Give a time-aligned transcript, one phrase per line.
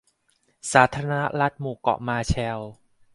[0.71, 2.71] สาธารณรัฐหมู่เกาะมาร์แชลล์